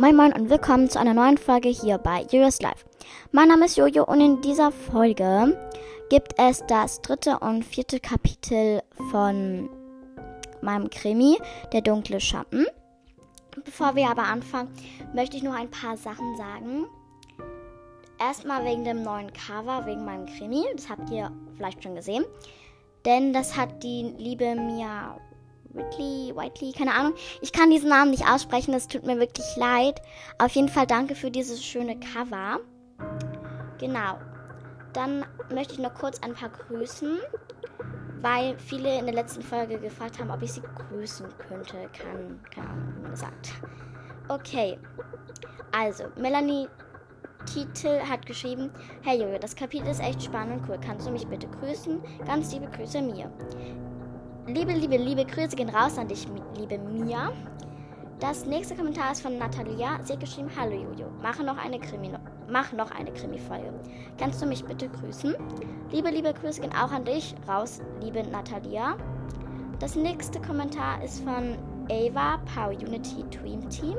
Moin 0.00 0.16
Moin 0.16 0.32
und 0.32 0.48
willkommen 0.48 0.88
zu 0.88 0.98
einer 0.98 1.12
neuen 1.12 1.36
Folge 1.36 1.68
hier 1.68 1.98
bei 1.98 2.22
Jojo's 2.22 2.62
Life. 2.62 2.86
Mein 3.32 3.48
Name 3.48 3.66
ist 3.66 3.76
Jojo 3.76 4.04
und 4.04 4.22
in 4.22 4.40
dieser 4.40 4.72
Folge 4.72 5.60
gibt 6.08 6.32
es 6.38 6.64
das 6.68 7.02
dritte 7.02 7.38
und 7.40 7.66
vierte 7.66 8.00
Kapitel 8.00 8.80
von 9.10 9.68
meinem 10.62 10.88
Krimi, 10.88 11.36
Der 11.74 11.82
dunkle 11.82 12.18
Schatten. 12.18 12.64
Bevor 13.62 13.94
wir 13.94 14.08
aber 14.08 14.22
anfangen, 14.22 14.70
möchte 15.14 15.36
ich 15.36 15.42
noch 15.42 15.52
ein 15.54 15.70
paar 15.70 15.98
Sachen 15.98 16.34
sagen. 16.38 16.86
Erstmal 18.18 18.64
wegen 18.64 18.84
dem 18.84 19.02
neuen 19.02 19.30
Cover, 19.34 19.84
wegen 19.84 20.06
meinem 20.06 20.24
Krimi. 20.24 20.64
Das 20.76 20.88
habt 20.88 21.10
ihr 21.10 21.30
vielleicht 21.58 21.82
schon 21.82 21.94
gesehen. 21.94 22.24
Denn 23.04 23.34
das 23.34 23.54
hat 23.54 23.82
die 23.82 24.14
liebe 24.16 24.54
Mia 24.54 25.20
Whitley, 25.72 26.34
Whiteley, 26.34 26.72
keine 26.72 26.94
Ahnung. 26.94 27.14
Ich 27.40 27.52
kann 27.52 27.70
diesen 27.70 27.90
Namen 27.90 28.10
nicht 28.10 28.26
aussprechen, 28.26 28.74
es 28.74 28.88
tut 28.88 29.04
mir 29.04 29.18
wirklich 29.18 29.46
leid. 29.56 30.00
Auf 30.38 30.52
jeden 30.52 30.68
Fall 30.68 30.86
danke 30.86 31.14
für 31.14 31.30
dieses 31.30 31.64
schöne 31.64 31.98
Cover. 31.98 32.60
Genau. 33.78 34.18
Dann 34.92 35.24
möchte 35.52 35.74
ich 35.74 35.78
noch 35.78 35.94
kurz 35.94 36.20
ein 36.22 36.34
paar 36.34 36.48
grüßen, 36.48 37.18
weil 38.20 38.58
viele 38.58 38.98
in 38.98 39.06
der 39.06 39.14
letzten 39.14 39.42
Folge 39.42 39.78
gefragt 39.78 40.18
haben, 40.18 40.30
ob 40.30 40.42
ich 40.42 40.52
sie 40.52 40.62
grüßen 40.62 41.26
könnte. 41.48 41.88
Kann, 41.96 42.40
keine 42.52 42.68
Ahnung, 42.68 42.94
wie 42.96 43.02
man 43.02 43.10
das 43.12 43.20
sagt. 43.20 43.52
Okay. 44.28 44.78
Also, 45.72 46.04
Melanie 46.16 46.68
Titel 47.46 48.00
hat 48.00 48.26
geschrieben, 48.26 48.70
Hey 49.02 49.20
Jojo, 49.20 49.38
das 49.38 49.54
Kapitel 49.54 49.88
ist 49.88 50.00
echt 50.00 50.22
spannend 50.22 50.62
und 50.62 50.68
cool. 50.68 50.78
Kannst 50.84 51.06
du 51.06 51.12
mich 51.12 51.26
bitte 51.26 51.46
grüßen? 51.48 52.00
Ganz 52.26 52.52
liebe 52.52 52.66
Grüße 52.66 53.00
mir. 53.00 53.30
Liebe, 54.46 54.72
liebe, 54.72 54.96
liebe 54.96 55.24
Grüße 55.24 55.54
gehen 55.54 55.68
raus 55.68 55.98
an 55.98 56.08
dich, 56.08 56.26
liebe 56.56 56.78
Mia. 56.78 57.30
Das 58.20 58.46
nächste 58.46 58.74
Kommentar 58.74 59.12
ist 59.12 59.20
von 59.20 59.38
Natalia. 59.38 60.02
Sie 60.02 60.14
hat 60.14 60.20
geschrieben, 60.20 60.50
Hallo 60.58 60.72
Jojo, 60.72 61.06
mache 61.22 61.44
noch 61.44 61.58
eine 61.58 61.78
Krimi, 61.78 62.10
mach 62.48 62.72
noch 62.72 62.90
eine 62.90 63.12
Krimi-Folge. 63.12 63.72
Kannst 64.18 64.40
du 64.42 64.46
mich 64.46 64.64
bitte 64.64 64.88
grüßen? 64.88 65.34
Liebe, 65.92 66.08
liebe 66.08 66.32
Grüße 66.32 66.62
gehen 66.62 66.72
auch 66.72 66.90
an 66.90 67.04
dich 67.04 67.34
raus, 67.46 67.80
liebe 68.02 68.22
Natalia. 68.24 68.96
Das 69.78 69.94
nächste 69.94 70.40
Kommentar 70.40 71.02
ist 71.04 71.22
von 71.22 71.56
Ava 71.90 72.38
Power 72.54 72.72
Unity 72.72 73.24
Dream 73.30 73.68
Team. 73.68 73.98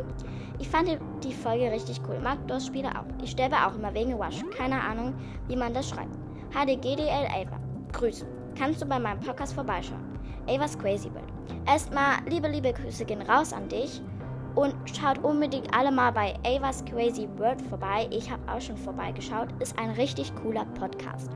Ich 0.59 0.67
fand 0.67 0.97
die 1.23 1.33
Folge 1.33 1.71
richtig 1.71 2.01
cool. 2.09 2.19
Mag 2.19 2.39
das 2.47 2.65
Spiele 2.65 2.89
auch. 2.89 3.05
Ich 3.23 3.31
sterbe 3.31 3.55
auch 3.55 3.75
immer 3.75 3.93
wegen 3.93 4.17
Wash. 4.17 4.41
Keine 4.57 4.81
Ahnung, 4.81 5.13
wie 5.47 5.55
man 5.55 5.73
das 5.73 5.89
schreibt. 5.89 6.15
HDGDL 6.51 7.27
Ava. 7.27 7.59
Grüße. 7.93 8.25
Kannst 8.57 8.81
du 8.81 8.85
bei 8.85 8.99
meinem 8.99 9.19
Podcast 9.19 9.53
vorbeischauen? 9.53 10.11
Ava's 10.51 10.77
Crazy 10.77 11.09
World. 11.13 11.31
Erstmal 11.65 12.17
liebe, 12.27 12.49
liebe 12.49 12.73
Grüße 12.73 13.05
gehen 13.05 13.21
raus 13.21 13.53
an 13.53 13.69
dich. 13.69 14.01
Und 14.53 14.75
schaut 14.85 15.23
unbedingt 15.23 15.73
alle 15.73 15.93
mal 15.93 16.11
bei 16.11 16.35
Ava's 16.45 16.83
Crazy 16.83 17.25
World 17.37 17.61
vorbei. 17.61 18.09
Ich 18.11 18.29
habe 18.29 18.41
auch 18.51 18.59
schon 18.59 18.75
vorbeigeschaut. 18.75 19.47
Ist 19.61 19.79
ein 19.79 19.91
richtig 19.91 20.35
cooler 20.43 20.65
Podcast. 20.77 21.31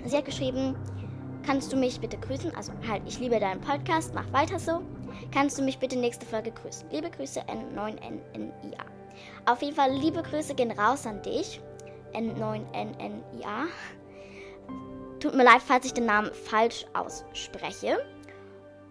Sie 0.03 0.17
hat 0.17 0.25
geschrieben, 0.25 0.75
kannst 1.45 1.71
du 1.71 1.77
mich 1.77 2.01
bitte 2.01 2.17
grüßen? 2.17 2.53
Also 2.53 2.73
halt, 2.87 3.03
ich 3.07 3.19
liebe 3.19 3.39
deinen 3.39 3.61
Podcast, 3.61 4.13
mach 4.13 4.29
weiter 4.33 4.59
so. 4.59 4.81
Kannst 5.31 5.57
du 5.57 5.63
mich 5.63 5.79
bitte 5.79 5.97
nächste 5.97 6.25
Folge 6.25 6.51
grüßen? 6.51 6.89
Liebe 6.91 7.09
Grüße 7.09 7.39
N9NNIA. 7.41 8.83
Auf 9.45 9.61
jeden 9.61 9.75
Fall 9.75 9.93
liebe 9.93 10.21
Grüße 10.21 10.53
gehen 10.53 10.71
raus 10.71 11.07
an 11.07 11.21
dich. 11.21 11.61
N9NNIA. 12.13 13.67
Tut 15.19 15.35
mir 15.35 15.43
leid, 15.43 15.61
falls 15.65 15.85
ich 15.85 15.93
den 15.93 16.05
Namen 16.05 16.31
falsch 16.33 16.85
ausspreche. 16.93 17.97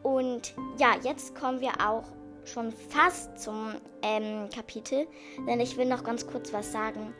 Und 0.02 0.54
ja, 0.78 0.96
jetzt 1.02 1.34
kommen 1.34 1.60
wir 1.60 1.72
auch 1.84 2.04
schon 2.44 2.72
fast 2.72 3.38
zum 3.38 3.74
ähm, 4.02 4.48
Kapitel, 4.54 5.06
denn 5.46 5.60
ich 5.60 5.76
will 5.76 5.86
noch 5.86 6.04
ganz 6.04 6.26
kurz 6.26 6.52
was 6.52 6.72
sagen. 6.72 7.14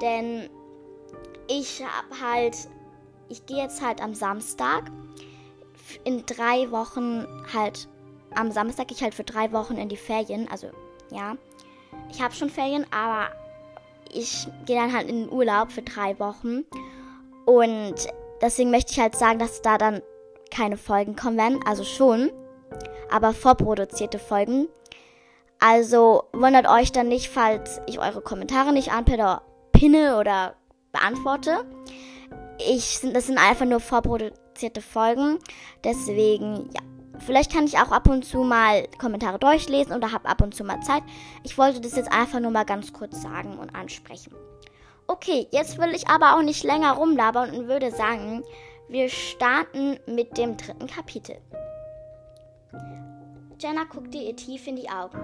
Denn 0.00 0.48
ich 1.48 1.82
habe 1.82 2.20
halt, 2.20 2.56
ich 3.28 3.44
gehe 3.46 3.58
jetzt 3.58 3.82
halt 3.82 4.02
am 4.02 4.14
Samstag 4.14 4.90
in 6.04 6.24
drei 6.26 6.70
Wochen 6.70 7.26
halt, 7.52 7.88
am 8.34 8.50
Samstag 8.50 8.88
gehe 8.88 8.96
ich 8.96 9.02
halt 9.02 9.14
für 9.14 9.24
drei 9.24 9.52
Wochen 9.52 9.76
in 9.76 9.88
die 9.88 9.96
Ferien, 9.96 10.48
also 10.50 10.70
ja, 11.10 11.36
ich 12.10 12.22
habe 12.22 12.34
schon 12.34 12.50
Ferien, 12.50 12.86
aber 12.90 13.28
ich 14.14 14.46
gehe 14.66 14.76
dann 14.76 14.92
halt 14.92 15.08
in 15.08 15.24
den 15.24 15.32
Urlaub 15.32 15.72
für 15.72 15.82
drei 15.82 16.18
Wochen. 16.18 16.64
Und 17.44 17.94
deswegen 18.40 18.70
möchte 18.70 18.92
ich 18.92 19.00
halt 19.00 19.16
sagen, 19.16 19.38
dass 19.38 19.62
da 19.62 19.76
dann 19.76 20.00
keine 20.50 20.76
Folgen 20.76 21.16
kommen 21.16 21.36
werden. 21.36 21.60
Also 21.66 21.84
schon, 21.84 22.30
aber 23.10 23.32
vorproduzierte 23.32 24.18
Folgen. 24.18 24.68
Also 25.58 26.24
wundert 26.32 26.68
euch 26.68 26.92
dann 26.92 27.08
nicht, 27.08 27.28
falls 27.28 27.80
ich 27.86 27.98
eure 27.98 28.20
Kommentare 28.20 28.72
nicht 28.72 28.92
anpinne 28.92 30.18
oder 30.18 30.54
beantworte. 30.92 31.64
Ich, 32.58 33.00
das 33.12 33.26
sind 33.26 33.38
einfach 33.38 33.66
nur 33.66 33.80
vorproduzierte 33.80 34.80
Folgen. 34.80 35.38
Deswegen, 35.82 36.70
ja. 36.72 36.93
Vielleicht 37.20 37.52
kann 37.52 37.64
ich 37.64 37.78
auch 37.78 37.92
ab 37.92 38.08
und 38.08 38.24
zu 38.24 38.38
mal 38.42 38.86
Kommentare 38.98 39.38
durchlesen 39.38 39.94
oder 39.94 40.12
habe 40.12 40.28
ab 40.28 40.42
und 40.42 40.54
zu 40.54 40.64
mal 40.64 40.80
Zeit. 40.80 41.02
Ich 41.42 41.56
wollte 41.56 41.80
das 41.80 41.96
jetzt 41.96 42.12
einfach 42.12 42.40
nur 42.40 42.50
mal 42.50 42.64
ganz 42.64 42.92
kurz 42.92 43.22
sagen 43.22 43.58
und 43.58 43.74
ansprechen. 43.74 44.34
Okay, 45.06 45.46
jetzt 45.50 45.78
will 45.78 45.94
ich 45.94 46.08
aber 46.08 46.36
auch 46.36 46.42
nicht 46.42 46.64
länger 46.64 46.92
rumlabern 46.92 47.50
und 47.50 47.68
würde 47.68 47.90
sagen, 47.90 48.42
wir 48.88 49.08
starten 49.08 49.98
mit 50.06 50.36
dem 50.36 50.56
dritten 50.56 50.86
Kapitel. 50.86 51.36
Jenna 53.58 53.84
guckte 53.84 54.18
ihr 54.18 54.34
tief 54.36 54.66
in 54.66 54.76
die 54.76 54.88
Augen. 54.90 55.18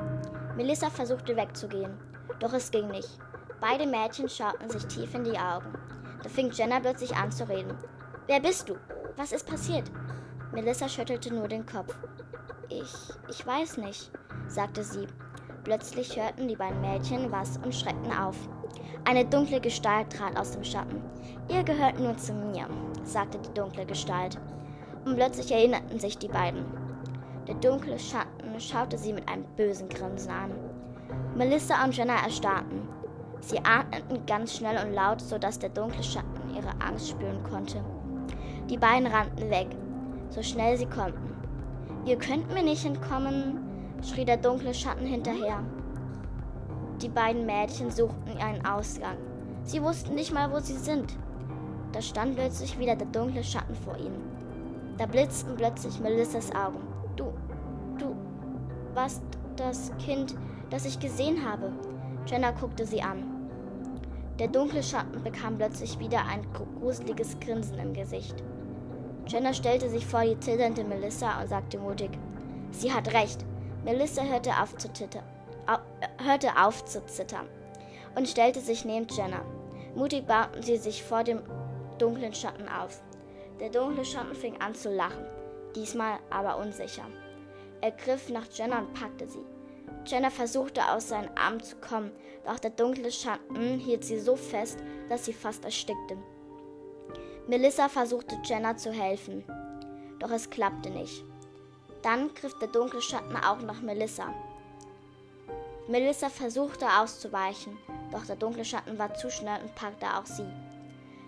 Melissa 0.57 0.91
versuchte 0.91 1.37
wegzugehen, 1.37 1.99
doch 2.39 2.53
es 2.53 2.71
ging 2.71 2.89
nicht. 2.89 3.09
Beide 3.61 3.87
Mädchen 3.87 4.29
schauten 4.29 4.71
sich 4.71 4.87
tief 4.87 5.15
in 5.15 5.25
die 5.25 5.39
Augen. 5.39 5.73
Da 6.23 6.29
fing 6.29 6.51
Jenna 6.51 6.81
plötzlich 6.81 7.15
an 7.17 7.33
zu 7.33 7.49
reden. 7.49 7.77
Wer 8.27 8.41
bist 8.41 8.69
du? 8.69 8.77
Was 9.17 9.33
ist 9.33 9.47
passiert? 9.47 9.91
Melissa 10.53 10.89
schüttelte 10.89 11.33
nur 11.33 11.47
den 11.47 11.65
Kopf. 11.65 11.95
Ich, 12.69 12.93
ich 13.29 13.47
weiß 13.47 13.77
nicht, 13.77 14.11
sagte 14.49 14.83
sie. 14.83 15.07
Plötzlich 15.63 16.17
hörten 16.17 16.49
die 16.49 16.57
beiden 16.57 16.81
Mädchen 16.81 17.31
was 17.31 17.59
und 17.59 17.73
schreckten 17.73 18.13
auf. 18.13 18.37
Eine 19.05 19.25
dunkle 19.25 19.61
Gestalt 19.61 20.11
trat 20.11 20.37
aus 20.37 20.51
dem 20.51 20.65
Schatten. 20.65 21.01
Ihr 21.49 21.63
gehört 21.63 22.01
nur 22.01 22.17
zu 22.17 22.33
mir, 22.33 22.67
sagte 23.05 23.39
die 23.39 23.55
dunkle 23.55 23.87
Gestalt. 23.87 24.39
Und 25.05 25.15
plötzlich 25.15 25.53
erinnerten 25.53 26.01
sich 26.01 26.19
die 26.19 26.29
beiden. 26.29 26.65
Der 27.47 27.55
dunkle 27.55 27.99
Schatten 27.99 28.59
schaute 28.59 28.99
sie 28.99 29.13
mit 29.13 29.29
einem 29.29 29.45
bösen 29.57 29.89
Grinsen 29.89 30.33
an. 30.33 30.51
Melissa 31.37 31.85
und 31.85 31.97
Jenna 31.97 32.25
erstarrten. 32.25 32.89
Sie 33.41 33.59
atmeten 33.59 34.27
ganz 34.27 34.57
schnell 34.57 34.85
und 34.85 34.95
laut, 34.95 35.21
sodass 35.21 35.61
der 35.61 35.71
dunkle 35.71 36.03
Schatten 36.03 36.55
ihre 36.55 36.71
Angst 36.85 37.11
spüren 37.11 37.43
konnte. 37.45 37.83
Die 38.69 38.77
beiden 38.77 39.07
rannten 39.07 39.49
weg, 39.51 39.69
so 40.31 40.43
schnell 40.43 40.77
sie 40.77 40.87
konnten. 40.87 41.35
Ihr 42.07 42.17
könnt 42.17 42.53
mir 42.53 42.63
nicht 42.63 42.87
entkommen, 42.87 43.59
schrie 44.03 44.25
der 44.25 44.39
dunkle 44.39 44.73
Schatten 44.73 45.07
hinterher. 45.07 45.63
Die 47.03 47.09
beiden 47.09 47.47
Mädchen 47.47 47.91
suchten 47.91 48.39
einen 48.39 48.65
Ausgang. 48.65 49.17
Sie 49.65 49.83
wussten 49.83 50.15
nicht 50.15 50.33
mal, 50.33 50.51
wo 50.51 50.61
sie 50.61 50.77
sind. 50.77 51.15
Da 51.93 52.01
stand 52.01 52.37
plötzlich 52.37 52.79
wieder 52.79 52.97
der 52.97 53.09
dunkle 53.09 53.45
Schatten 53.45 53.75
vor 53.75 53.97
ihnen. 53.97 54.23
Da 54.97 55.07
blitzten 55.07 55.57
plötzlich 55.57 55.99
Melissas 56.01 56.55
Augen. 56.55 56.81
Du, 57.17 57.33
du 57.99 58.15
warst 58.95 59.23
das 59.57 59.93
Kind, 59.99 60.35
das 60.71 60.85
ich 60.85 61.01
gesehen 61.01 61.45
habe. 61.45 61.73
Jenna 62.27 62.53
guckte 62.53 62.87
sie 62.87 63.03
an. 63.03 63.25
Der 64.39 64.49
dunkle 64.49 64.83
Schatten 64.83 65.23
bekam 65.23 65.57
plötzlich 65.57 65.99
wieder 65.99 66.25
ein 66.27 66.47
gruseliges 66.53 67.39
Grinsen 67.41 67.79
im 67.79 67.93
Gesicht. 67.93 68.43
Jenna 69.31 69.55
stellte 69.55 69.89
sich 69.89 70.05
vor 70.05 70.23
die 70.23 70.41
zitternde 70.41 70.83
Melissa 70.83 71.41
und 71.41 71.49
sagte 71.49 71.79
mutig: 71.79 72.11
Sie 72.73 72.93
hat 72.93 73.15
recht. 73.15 73.45
Melissa 73.85 74.23
hörte 74.23 74.51
auf 74.61 74.77
zu, 74.77 74.93
titter, 74.93 75.23
au, 75.69 75.79
hörte 76.25 76.51
auf 76.57 76.85
zu 76.85 77.07
zittern 77.07 77.47
und 78.17 78.29
stellte 78.29 78.59
sich 78.59 78.85
neben 78.85 79.07
Jenna. 79.09 79.43
Mutig 79.95 80.27
bauten 80.27 80.63
sie 80.63 80.79
sich 80.79 81.05
vor 81.05 81.23
dem 81.23 81.43
dunklen 81.99 82.35
Schatten 82.35 82.69
auf. 82.69 83.01
Der 83.61 83.69
dunkle 83.71 84.05
Schatten 84.05 84.35
fing 84.35 84.61
an 84.61 84.75
zu 84.75 84.93
lachen, 84.93 85.25
diesmal 85.77 86.19
aber 86.31 86.59
unsicher. 86.59 87.07
Er 87.83 87.93
griff 87.93 88.31
nach 88.31 88.47
Jenna 88.53 88.81
und 88.81 88.95
packte 88.95 89.29
sie. 89.29 89.45
Jenna 90.07 90.31
versuchte 90.31 90.83
aus 90.91 91.09
seinen 91.09 91.37
Armen 91.37 91.63
zu 91.63 91.77
kommen, 91.77 92.11
doch 92.45 92.59
der 92.59 92.71
dunkle 92.71 93.13
Schatten 93.13 93.79
hielt 93.79 94.03
sie 94.03 94.19
so 94.19 94.35
fest, 94.35 94.81
dass 95.09 95.25
sie 95.25 95.33
fast 95.33 95.65
erstickte. 95.65 96.17
Melissa 97.51 97.89
versuchte 97.89 98.39
Jenna 98.45 98.77
zu 98.77 98.93
helfen, 98.93 99.43
doch 100.21 100.31
es 100.31 100.49
klappte 100.51 100.89
nicht. 100.89 101.25
Dann 102.01 102.33
griff 102.33 102.57
der 102.61 102.69
dunkle 102.69 103.03
Schatten 103.03 103.37
auch 103.37 103.61
nach 103.63 103.81
Melissa. 103.81 104.33
Melissa 105.89 106.29
versuchte 106.29 106.87
auszuweichen, 106.87 107.77
doch 108.13 108.25
der 108.25 108.37
dunkle 108.37 108.65
Schatten 108.65 108.97
war 109.01 109.15
zu 109.15 109.33
schnell 109.33 109.61
und 109.63 109.75
packte 109.75 110.07
auch 110.17 110.27
sie. 110.27 110.47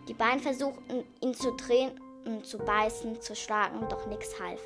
Die 0.06 0.14
beiden 0.14 0.38
versuchten 0.38 1.04
ihn 1.20 1.34
zu 1.34 1.56
drehen, 1.56 1.90
versuchten 2.24 2.44
zu 2.44 2.58
beißen, 2.58 3.20
zu 3.20 3.34
schlagen, 3.34 3.88
doch 3.88 4.06
nichts 4.06 4.40
half. 4.40 4.62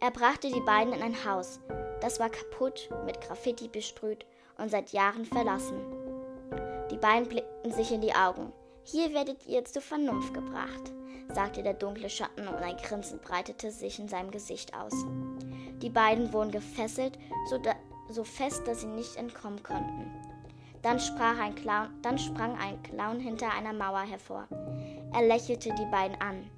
Er 0.00 0.10
brachte 0.10 0.50
die 0.50 0.60
beiden 0.60 0.92
in 0.92 1.00
ein 1.00 1.24
Haus. 1.24 1.60
Das 2.02 2.20
war 2.20 2.28
kaputt, 2.28 2.90
mit 3.06 3.22
Graffiti 3.22 3.68
besprüht 3.68 4.26
und 4.58 4.70
seit 4.70 4.92
Jahren 4.92 5.24
verlassen. 5.24 5.80
Die 6.90 6.98
beiden 6.98 7.26
blickten 7.26 7.72
sich 7.72 7.90
in 7.90 8.02
die 8.02 8.14
Augen. 8.14 8.52
Hier 8.84 9.14
werdet 9.14 9.46
ihr 9.46 9.64
zur 9.64 9.80
Vernunft 9.80 10.34
gebracht, 10.34 10.92
sagte 11.32 11.62
der 11.62 11.74
dunkle 11.74 12.10
Schatten 12.10 12.48
und 12.48 12.56
ein 12.56 12.76
Grinsen 12.78 13.20
breitete 13.20 13.70
sich 13.70 13.98
in 13.98 14.08
seinem 14.08 14.30
Gesicht 14.32 14.74
aus. 14.74 14.92
Die 15.80 15.88
beiden 15.88 16.32
wurden 16.32 16.50
gefesselt, 16.50 17.16
so, 17.48 17.58
da, 17.58 17.74
so 18.08 18.24
fest, 18.24 18.66
dass 18.66 18.80
sie 18.80 18.88
nicht 18.88 19.16
entkommen 19.16 19.62
konnten. 19.62 20.10
Dann, 20.82 20.98
ein 21.20 21.54
Clown, 21.54 21.90
dann 22.02 22.18
sprang 22.18 22.58
ein 22.58 22.82
Clown 22.82 23.20
hinter 23.20 23.52
einer 23.52 23.72
Mauer 23.72 24.02
hervor. 24.02 24.48
Er 25.12 25.26
lächelte 25.28 25.72
die 25.74 25.90
beiden 25.90 26.20
an. 26.20 26.50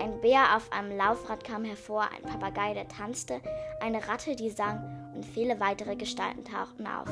Ein 0.00 0.18
Bär 0.22 0.56
auf 0.56 0.72
einem 0.72 0.96
Laufrad 0.96 1.44
kam 1.44 1.64
hervor, 1.64 2.08
ein 2.10 2.22
Papagei, 2.22 2.72
der 2.72 2.88
tanzte, 2.88 3.40
eine 3.80 4.08
Ratte, 4.08 4.34
die 4.34 4.50
sang 4.50 5.12
und 5.14 5.26
viele 5.26 5.60
weitere 5.60 5.94
Gestalten 5.94 6.44
tauchten 6.44 6.86
auf. 6.86 7.08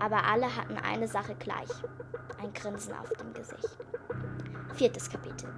Aber 0.00 0.24
alle 0.24 0.54
hatten 0.56 0.76
eine 0.78 1.06
Sache 1.06 1.36
gleich: 1.36 1.68
ein 2.42 2.52
Grinsen 2.52 2.94
auf 2.94 3.10
dem 3.10 3.32
Gesicht. 3.32 3.78
Viertes 4.74 5.08
Kapitel. 5.08 5.48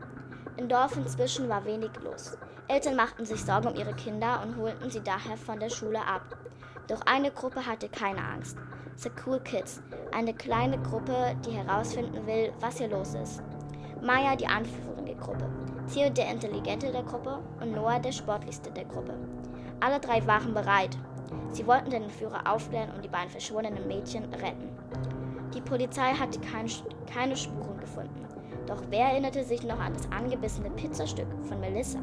Im 0.59 0.69
Dorf 0.69 0.97
inzwischen 0.97 1.49
war 1.49 1.65
wenig 1.65 1.91
los. 2.05 2.37
Eltern 2.69 2.97
machten 2.97 3.25
sich 3.25 3.43
Sorgen 3.43 3.69
um 3.69 3.75
ihre 3.75 3.95
Kinder 3.95 4.43
und 4.43 4.57
holten 4.57 4.91
sie 4.91 5.03
daher 5.03 5.37
von 5.37 5.59
der 5.59 5.71
Schule 5.71 6.05
ab. 6.05 6.23
Doch 6.89 7.01
eine 7.07 7.31
Gruppe 7.31 7.65
hatte 7.67 7.89
keine 7.89 8.23
Angst. 8.23 8.59
The 8.97 9.11
Cool 9.25 9.41
Kids, 9.41 9.83
eine 10.13 10.35
kleine 10.35 10.79
Gruppe, 10.83 11.35
die 11.47 11.53
herausfinden 11.53 12.27
will, 12.27 12.53
was 12.61 12.79
hier 12.79 12.89
los 12.89 13.15
ist. 13.15 13.43
Maya, 14.03 14.37
die 14.37 14.47
Anführerin 14.47 15.07
der 15.07 15.15
Gruppe, 15.15 15.49
Theo, 15.93 16.11
der 16.11 16.31
Intelligente 16.31 16.91
der 16.93 17.03
Gruppe 17.03 17.39
und 17.61 17.73
Noah, 17.73 17.99
der 17.99 18.13
Sportlichste 18.13 18.71
der 18.71 18.85
Gruppe. 18.85 19.15
Alle 19.81 19.99
drei 20.01 20.27
waren 20.27 20.53
bereit. 20.55 20.97
Sie 21.53 21.67
wollten 21.67 21.91
den 21.91 22.09
Führer 22.09 22.51
aufklären 22.51 22.91
und 22.95 23.05
die 23.05 23.09
beiden 23.09 23.31
verschwundenen 23.31 23.87
Mädchen 23.87 24.25
retten. 24.35 24.71
Die 25.55 25.61
Polizei 25.61 26.15
hatte 26.15 26.41
kein, 26.41 26.67
keine 27.13 27.37
Spuren 27.37 27.79
gefunden. 27.79 28.27
Doch 28.67 28.83
wer 28.89 29.11
erinnerte 29.11 29.45
sich 29.45 29.63
noch 29.63 29.79
an 29.79 29.93
das 29.93 30.11
angebissene 30.11 30.71
Pizzastück 30.71 31.27
von 31.43 31.61
Melissa? 31.61 31.99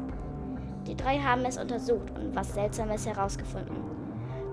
Die 0.86 0.96
drei 0.96 1.18
haben 1.18 1.44
es 1.44 1.58
untersucht 1.58 2.10
und 2.16 2.34
was 2.34 2.54
Seltsames 2.54 3.06
herausgefunden. 3.06 3.76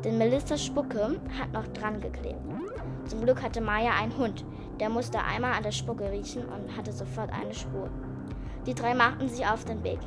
Denn 0.04 0.18
Melissas 0.18 0.66
Spucke 0.66 1.20
hat 1.40 1.52
noch 1.54 1.68
dran 1.68 2.02
geklebt. 2.02 2.42
Zum 3.06 3.22
Glück 3.22 3.42
hatte 3.42 3.62
Maya 3.62 3.92
einen 4.00 4.18
Hund, 4.18 4.46
der 4.80 4.90
musste 4.90 5.20
einmal 5.24 5.54
an 5.54 5.64
der 5.64 5.72
Spucke 5.72 6.12
riechen 6.12 6.46
und 6.46 6.76
hatte 6.76 6.92
sofort 6.92 7.32
eine 7.32 7.54
Spur. 7.54 7.90
Die 8.66 8.74
drei 8.74 8.94
machten 8.94 9.30
sich 9.30 9.46
auf 9.46 9.64
den 9.64 9.84
Weg. 9.84 10.00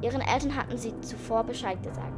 Ihren 0.00 0.20
Eltern 0.20 0.56
hatten 0.56 0.76
sie 0.76 0.98
zuvor 1.00 1.44
Bescheid 1.44 1.82
gesagt. 1.82 2.12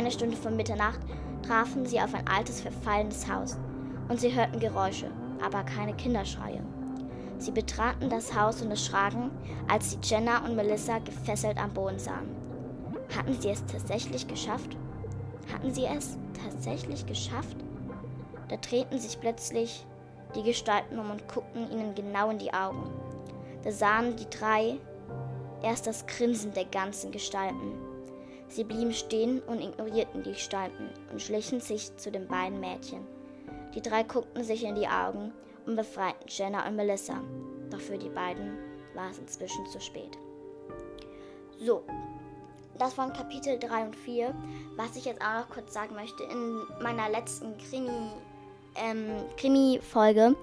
Eine 0.00 0.10
Stunde 0.10 0.34
vor 0.34 0.50
Mitternacht 0.50 1.00
trafen 1.46 1.84
sie 1.84 2.00
auf 2.00 2.14
ein 2.14 2.26
altes, 2.26 2.62
verfallenes 2.62 3.30
Haus 3.30 3.58
und 4.08 4.18
sie 4.18 4.34
hörten 4.34 4.58
Geräusche, 4.58 5.10
aber 5.44 5.62
keine 5.62 5.92
Kinderschreie. 5.92 6.62
Sie 7.36 7.50
betraten 7.50 8.08
das 8.08 8.34
Haus 8.34 8.62
und 8.62 8.70
erschraken, 8.70 9.30
als 9.68 9.90
sie 9.90 9.98
Jenna 10.02 10.42
und 10.46 10.56
Melissa 10.56 11.00
gefesselt 11.00 11.58
am 11.58 11.74
Boden 11.74 11.98
sahen. 11.98 12.34
Hatten 13.14 13.38
sie 13.38 13.50
es 13.50 13.62
tatsächlich 13.66 14.26
geschafft? 14.26 14.74
Hatten 15.52 15.74
sie 15.74 15.84
es 15.84 16.16
tatsächlich 16.46 17.04
geschafft? 17.04 17.58
Da 18.48 18.56
drehten 18.56 18.98
sich 18.98 19.20
plötzlich 19.20 19.84
die 20.34 20.44
Gestalten 20.44 20.98
um 20.98 21.10
und 21.10 21.28
guckten 21.28 21.70
ihnen 21.70 21.94
genau 21.94 22.30
in 22.30 22.38
die 22.38 22.54
Augen. 22.54 22.88
Da 23.64 23.70
sahen 23.70 24.16
die 24.16 24.30
drei 24.30 24.78
erst 25.62 25.86
das 25.86 26.06
Grinsen 26.06 26.54
der 26.54 26.64
ganzen 26.64 27.10
Gestalten. 27.10 27.79
Sie 28.50 28.64
blieben 28.64 28.92
stehen 28.92 29.40
und 29.46 29.60
ignorierten 29.60 30.24
die 30.24 30.32
Gestalten 30.32 30.90
und 31.12 31.22
schlichen 31.22 31.60
sich 31.60 31.96
zu 31.96 32.10
den 32.10 32.26
beiden 32.26 32.58
Mädchen. 32.58 33.06
Die 33.74 33.80
drei 33.80 34.02
guckten 34.02 34.42
sich 34.42 34.64
in 34.64 34.74
die 34.74 34.88
Augen 34.88 35.32
und 35.66 35.76
befreiten 35.76 36.26
Jenna 36.26 36.66
und 36.66 36.74
Melissa. 36.74 37.14
Doch 37.70 37.80
für 37.80 37.96
die 37.96 38.08
beiden 38.08 38.58
war 38.94 39.08
es 39.10 39.18
inzwischen 39.18 39.64
zu 39.66 39.80
spät. 39.80 40.18
So, 41.60 41.84
das 42.76 42.98
waren 42.98 43.12
Kapitel 43.12 43.58
3 43.58 43.84
und 43.84 43.94
4. 43.94 44.34
Was 44.76 44.96
ich 44.96 45.04
jetzt 45.04 45.22
auch 45.22 45.42
noch 45.42 45.50
kurz 45.50 45.72
sagen 45.72 45.94
möchte, 45.94 46.24
in 46.24 46.60
meiner 46.82 47.08
letzten 47.08 47.56
Krimi, 47.58 48.10
ähm, 48.74 49.10
Krimi-Folge, 49.36 50.34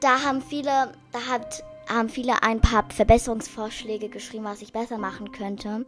da 0.00 0.22
haben 0.22 0.40
viele, 0.40 0.92
da 1.12 1.26
hat, 1.28 1.62
haben 1.90 2.08
viele 2.08 2.42
ein 2.42 2.60
paar 2.60 2.84
Verbesserungsvorschläge 2.88 4.08
geschrieben, 4.08 4.44
was 4.44 4.62
ich 4.62 4.72
besser 4.72 4.98
machen 4.98 5.32
könnte. 5.32 5.86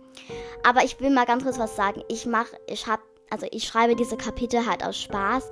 Aber 0.65 0.85
ich 0.85 1.01
will 1.01 1.11
mal 1.11 1.27
ganz 1.27 1.45
kurz 1.45 1.59
was 1.59 1.77
sagen. 1.77 2.03
Ich 2.09 2.27
mache, 2.27 2.57
ich 2.67 2.87
habe, 2.87 3.03
also 3.31 3.47
ich 3.51 3.65
schreibe 3.65 3.97
diese 3.97 4.17
Kapitel 4.17 4.67
halt 4.67 4.85
aus 4.85 5.01
Spaß 5.01 5.51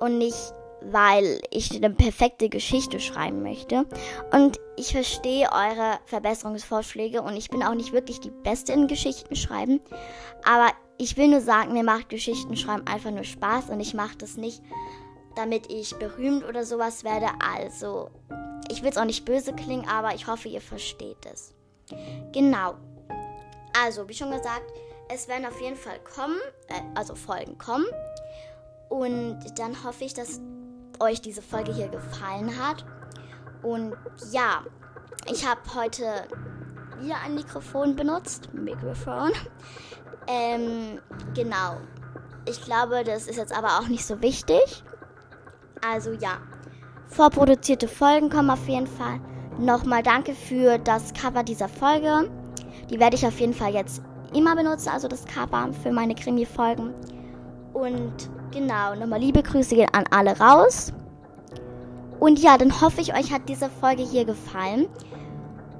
und 0.00 0.18
nicht 0.18 0.52
weil 0.90 1.40
ich 1.50 1.74
eine 1.74 1.94
perfekte 1.94 2.48
Geschichte 2.48 3.00
schreiben 3.00 3.42
möchte. 3.42 3.86
Und 4.32 4.58
ich 4.76 4.92
verstehe 4.92 5.48
eure 5.52 5.98
Verbesserungsvorschläge 6.06 7.22
und 7.22 7.36
ich 7.36 7.50
bin 7.50 7.62
auch 7.62 7.74
nicht 7.74 7.92
wirklich 7.92 8.20
die 8.20 8.30
Beste 8.30 8.72
in 8.72 8.88
Geschichten 8.88 9.36
schreiben. 9.36 9.80
Aber 10.44 10.68
ich 10.98 11.16
will 11.16 11.28
nur 11.28 11.40
sagen, 11.40 11.72
mir 11.72 11.84
macht 11.84 12.08
Geschichten 12.08 12.56
schreiben 12.56 12.86
einfach 12.86 13.10
nur 13.10 13.24
Spaß 13.24 13.70
und 13.70 13.80
ich 13.80 13.94
mache 13.94 14.16
das 14.18 14.36
nicht, 14.36 14.62
damit 15.36 15.70
ich 15.72 15.94
berühmt 15.96 16.44
oder 16.44 16.64
sowas 16.64 17.04
werde. 17.04 17.28
Also, 17.54 18.10
ich 18.70 18.82
will 18.82 18.90
es 18.90 18.96
auch 18.96 19.04
nicht 19.04 19.24
böse 19.24 19.52
klingen, 19.52 19.88
aber 19.88 20.14
ich 20.14 20.26
hoffe, 20.26 20.48
ihr 20.48 20.60
versteht 20.60 21.26
es. 21.32 21.54
Genau. 22.32 22.74
Also, 23.82 24.08
wie 24.08 24.14
schon 24.14 24.30
gesagt, 24.30 24.64
es 25.08 25.28
werden 25.28 25.46
auf 25.46 25.60
jeden 25.60 25.76
Fall 25.76 25.98
kommen, 26.00 26.38
äh, 26.68 26.80
also 26.94 27.14
Folgen 27.14 27.58
kommen. 27.58 27.86
Und 28.88 29.40
dann 29.58 29.84
hoffe 29.84 30.04
ich, 30.04 30.14
dass 30.14 30.40
euch 31.00 31.20
diese 31.20 31.42
Folge 31.42 31.72
hier 31.72 31.88
gefallen 31.88 32.58
hat. 32.58 32.84
Und 33.62 33.96
ja, 34.30 34.64
ich 35.30 35.46
habe 35.46 35.60
heute 35.74 36.26
wieder 37.00 37.16
ein 37.24 37.34
Mikrofon 37.34 37.96
benutzt. 37.96 38.52
Mikrofon. 38.52 39.32
Ähm, 40.26 41.00
genau. 41.34 41.78
Ich 42.44 42.62
glaube, 42.64 43.04
das 43.04 43.26
ist 43.26 43.36
jetzt 43.36 43.56
aber 43.56 43.78
auch 43.78 43.88
nicht 43.88 44.04
so 44.04 44.20
wichtig. 44.20 44.84
Also 45.84 46.12
ja, 46.12 46.38
vorproduzierte 47.08 47.88
Folgen 47.88 48.30
kommen 48.30 48.50
auf 48.50 48.68
jeden 48.68 48.86
Fall. 48.86 49.20
Nochmal 49.58 50.02
danke 50.02 50.34
für 50.34 50.78
das 50.78 51.12
Cover 51.12 51.42
dieser 51.42 51.68
Folge. 51.68 52.30
Die 52.90 52.98
werde 52.98 53.16
ich 53.16 53.26
auf 53.26 53.38
jeden 53.38 53.54
Fall 53.54 53.74
jetzt 53.74 54.02
immer 54.34 54.56
benutzen, 54.56 54.88
also 54.88 55.08
das 55.08 55.24
Cover 55.26 55.70
für 55.82 55.92
meine 55.92 56.14
Krimi-Folgen. 56.14 56.94
Und 57.72 58.30
genau, 58.50 58.94
nochmal 58.94 59.20
liebe 59.20 59.42
Grüße 59.42 59.74
gehen 59.74 59.88
an 59.92 60.04
alle 60.10 60.38
raus. 60.38 60.92
Und 62.20 62.38
ja, 62.38 62.56
dann 62.56 62.80
hoffe 62.80 63.00
ich, 63.00 63.14
euch 63.14 63.32
hat 63.32 63.48
diese 63.48 63.68
Folge 63.68 64.02
hier 64.02 64.24
gefallen. 64.24 64.86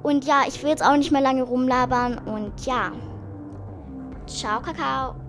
Und 0.03 0.25
ja, 0.25 0.41
ich 0.47 0.61
will 0.61 0.69
jetzt 0.69 0.85
auch 0.85 0.97
nicht 0.97 1.11
mehr 1.11 1.21
lange 1.21 1.43
rumlabern. 1.43 2.17
Und 2.25 2.65
ja, 2.65 2.91
ciao, 4.27 4.61
Kakao. 4.61 5.22